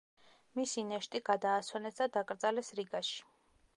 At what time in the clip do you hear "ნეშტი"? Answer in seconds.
0.91-1.21